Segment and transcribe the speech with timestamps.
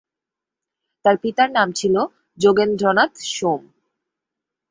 [1.05, 1.95] তার পিতার নাম ছিল
[2.37, 3.61] যোগেন্দ্রনাথ সোম।